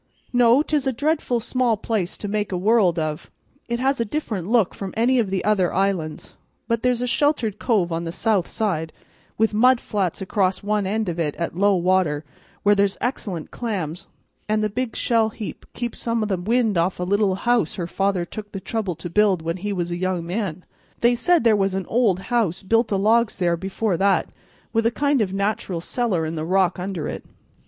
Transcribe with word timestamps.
No, 0.33 0.63
'tis 0.63 0.87
a 0.87 0.91
dreadful 0.93 1.39
small 1.39 1.77
place 1.77 2.17
to 2.17 2.27
make 2.27 2.51
a 2.51 2.57
world 2.57 2.97
of; 2.97 3.29
it 3.67 3.77
has 3.77 3.99
a 3.99 4.03
different 4.03 4.47
look 4.49 4.73
from 4.73 4.95
any 4.97 5.19
of 5.19 5.29
the 5.29 5.45
other 5.45 5.71
islands, 5.71 6.35
but 6.67 6.81
there's 6.81 7.03
a 7.03 7.05
sheltered 7.05 7.59
cove 7.59 7.91
on 7.91 8.03
the 8.03 8.11
south 8.11 8.47
side, 8.47 8.93
with 9.37 9.53
mud 9.53 9.79
flats 9.79 10.19
across 10.19 10.63
one 10.63 10.87
end 10.87 11.07
of 11.07 11.19
it 11.19 11.35
at 11.35 11.55
low 11.55 11.75
water 11.75 12.25
where 12.63 12.73
there's 12.73 12.97
excellent 12.99 13.51
clams, 13.51 14.07
and 14.49 14.63
the 14.63 14.71
big 14.71 14.95
shell 14.95 15.29
heap 15.29 15.67
keeps 15.75 15.99
some 15.99 16.23
o' 16.23 16.25
the 16.25 16.35
wind 16.37 16.79
off 16.79 16.99
a 16.99 17.03
little 17.03 17.35
house 17.35 17.75
her 17.75 17.85
father 17.85 18.25
took 18.25 18.51
the 18.53 18.59
trouble 18.59 18.95
to 18.95 19.07
build 19.07 19.43
when 19.43 19.57
he 19.57 19.71
was 19.71 19.91
a 19.91 19.97
young 19.97 20.25
man. 20.25 20.65
They 21.01 21.13
said 21.13 21.43
there 21.43 21.55
was 21.55 21.75
an 21.75 21.85
old 21.85 22.21
house 22.33 22.63
built 22.63 22.91
o' 22.91 22.97
logs 22.97 23.37
there 23.37 23.55
before 23.55 23.97
that, 23.97 24.31
with 24.73 24.87
a 24.87 24.89
kind 24.89 25.21
of 25.21 25.31
natural 25.31 25.79
cellar 25.79 26.25
in 26.25 26.33
the 26.33 26.43
rock 26.43 26.79
under 26.79 27.07
it. 27.07 27.23